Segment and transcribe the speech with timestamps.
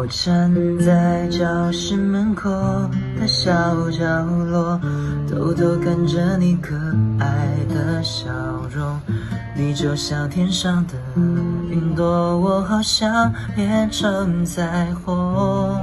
[0.00, 2.48] 我站在教室门口
[3.20, 3.50] 的小
[3.90, 4.80] 角落，
[5.28, 6.74] 偷偷看着你可
[7.18, 8.30] 爱的笑
[8.74, 8.98] 容。
[9.54, 10.94] 你就像天上的
[11.68, 15.76] 云朵，我好想变成彩虹。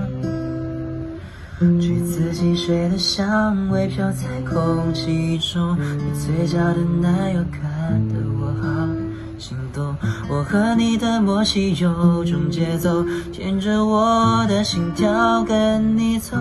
[1.80, 7.62] 橘子汽水的香味飘在空气中，你嘴角的奶油看
[8.10, 8.37] 得我
[10.30, 16.36] 我和你的默契有种节奏，牵着我的心跳跟你走。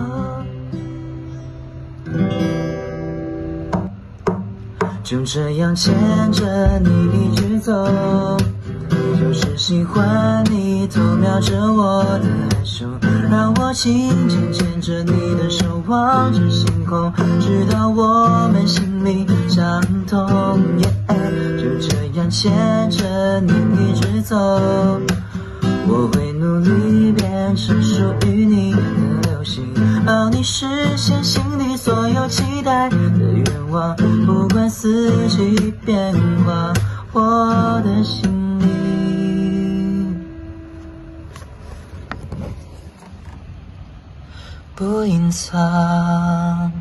[5.03, 5.93] 就这样牵
[6.33, 7.71] 着你一直走，
[9.17, 12.85] 就是喜欢你偷瞄着我的害羞，
[13.29, 20.59] 让我轻轻牵着你的手，望着星空，直到我们心里相通。
[22.29, 23.51] 牵着你
[23.91, 24.35] 一直走，
[25.87, 28.81] 我会努力变成属于你的
[29.29, 29.73] 流星。
[30.05, 30.65] 帮你实
[30.97, 36.13] 现心里所有期待的愿望，不管四季变
[36.45, 36.73] 化，
[37.13, 38.65] 我的心里
[44.75, 46.71] 不隐藏。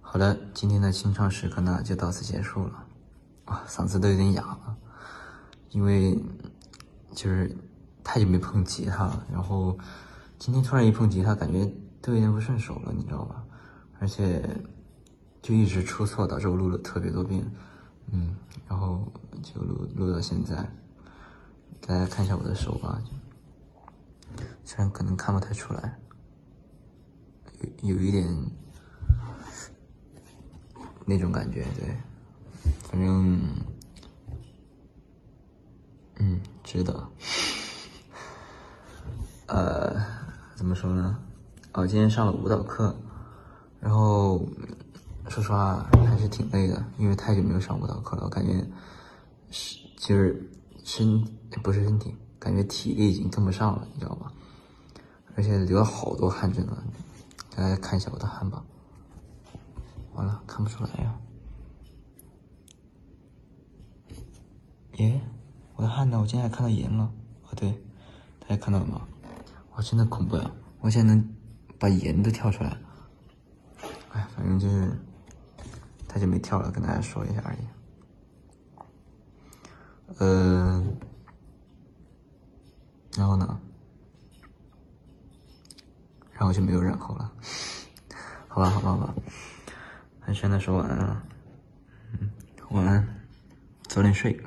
[0.00, 2.81] 好了，今天的清唱时刻呢就到此结束了。
[3.66, 4.76] 嗓子都有点哑了，
[5.70, 6.18] 因为
[7.12, 7.56] 就是
[8.04, 9.78] 太久没碰吉他了，然后。
[10.38, 11.64] 今天突然一碰吉他，感觉
[12.00, 13.44] 都有点不顺手了，你知道吧？
[14.00, 14.42] 而且
[15.40, 17.48] 就一直出错，导致我录了特别多遍，
[18.10, 18.34] 嗯，
[18.68, 19.06] 然后
[19.40, 20.68] 就录录到现在。
[21.80, 23.00] 大家看一下我的手吧，
[24.64, 25.96] 虽然可能看不太出来，
[27.82, 28.26] 有有一点
[31.06, 31.96] 那种感觉，对，
[32.92, 33.40] 反正
[36.18, 37.08] 嗯，值得，
[39.46, 40.22] 呃。
[40.54, 41.18] 怎么说呢？
[41.72, 42.94] 哦，今天上了舞蹈课，
[43.80, 44.46] 然后
[45.28, 48.64] 说实话还是挺累的，因为太久没有上舞蹈课了，我感觉
[49.50, 50.48] 是就是
[50.84, 51.20] 身
[51.64, 54.30] 不是身体，感觉体力已经跟不上了，你知道吧？
[55.34, 56.76] 而且流了好多汗，真的，
[57.56, 58.62] 大家看一下我的汗吧。
[60.14, 61.12] 完了，看不出来呀？
[64.98, 65.20] 耶，
[65.76, 66.20] 我的汗呢？
[66.20, 67.10] 我今天还看到盐了。
[67.48, 67.70] 哦，对，
[68.40, 69.08] 大家看到了吗？
[69.74, 70.50] 哇，真的恐怖呀！
[70.80, 71.34] 我现在能
[71.78, 72.76] 把盐都跳出来。
[74.12, 74.92] 哎，反正就是
[76.06, 77.58] 太久没跳了，跟大家说一下而已。
[80.18, 80.84] 呃，
[83.16, 83.58] 然后呢？
[86.32, 87.32] 然后就没有然后了。
[88.46, 89.14] 好吧，好吧，好吧。
[90.26, 91.22] 那现在说晚安了。
[92.20, 92.30] 嗯，
[92.70, 93.08] 晚安，
[93.88, 94.38] 早点睡。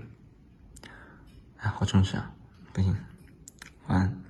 [1.70, 2.32] 好充实啊
[2.74, 2.96] 不行
[3.88, 4.25] 晚安